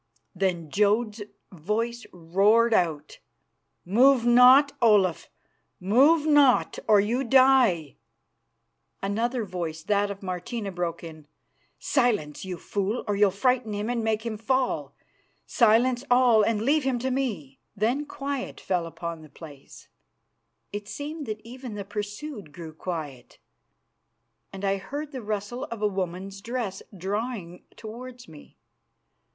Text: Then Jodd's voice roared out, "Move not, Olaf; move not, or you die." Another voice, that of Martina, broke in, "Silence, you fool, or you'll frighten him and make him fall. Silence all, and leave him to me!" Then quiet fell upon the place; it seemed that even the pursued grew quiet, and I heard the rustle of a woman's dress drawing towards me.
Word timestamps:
Then 0.33 0.71
Jodd's 0.71 1.21
voice 1.51 2.07
roared 2.11 2.73
out, 2.73 3.19
"Move 3.85 4.25
not, 4.25 4.71
Olaf; 4.81 5.29
move 5.79 6.25
not, 6.25 6.79
or 6.87 6.99
you 6.99 7.23
die." 7.23 7.97
Another 9.03 9.45
voice, 9.45 9.83
that 9.83 10.09
of 10.09 10.23
Martina, 10.23 10.71
broke 10.71 11.03
in, 11.03 11.27
"Silence, 11.77 12.43
you 12.43 12.57
fool, 12.57 13.03
or 13.07 13.15
you'll 13.15 13.29
frighten 13.29 13.73
him 13.73 13.91
and 13.91 14.03
make 14.03 14.25
him 14.25 14.39
fall. 14.39 14.95
Silence 15.45 16.03
all, 16.09 16.41
and 16.41 16.63
leave 16.63 16.83
him 16.83 16.97
to 16.97 17.11
me!" 17.11 17.59
Then 17.75 18.07
quiet 18.07 18.59
fell 18.59 18.87
upon 18.87 19.21
the 19.21 19.29
place; 19.29 19.87
it 20.73 20.87
seemed 20.87 21.27
that 21.27 21.41
even 21.47 21.75
the 21.75 21.85
pursued 21.85 22.51
grew 22.53 22.73
quiet, 22.73 23.37
and 24.51 24.65
I 24.65 24.77
heard 24.77 25.11
the 25.11 25.21
rustle 25.21 25.65
of 25.65 25.83
a 25.83 25.87
woman's 25.87 26.41
dress 26.41 26.81
drawing 26.97 27.65
towards 27.77 28.27
me. 28.27 28.57